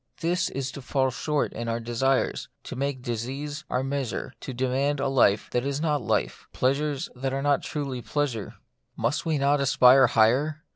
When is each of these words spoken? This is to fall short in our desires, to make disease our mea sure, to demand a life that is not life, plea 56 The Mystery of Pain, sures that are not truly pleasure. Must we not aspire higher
This 0.21 0.49
is 0.49 0.71
to 0.71 0.81
fall 0.81 1.11
short 1.11 1.53
in 1.53 1.67
our 1.67 1.79
desires, 1.79 2.49
to 2.63 2.75
make 2.75 3.03
disease 3.03 3.65
our 3.69 3.83
mea 3.83 4.03
sure, 4.03 4.33
to 4.39 4.51
demand 4.51 4.99
a 4.99 5.07
life 5.07 5.47
that 5.51 5.63
is 5.63 5.79
not 5.79 6.01
life, 6.01 6.47
plea 6.53 6.71
56 6.73 6.79
The 6.79 6.85
Mystery 6.89 6.89
of 6.89 6.93
Pain, 6.95 6.95
sures 6.95 7.21
that 7.21 7.33
are 7.35 7.41
not 7.43 7.61
truly 7.61 8.01
pleasure. 8.01 8.55
Must 8.97 9.25
we 9.27 9.37
not 9.37 9.61
aspire 9.61 10.07
higher 10.07 10.63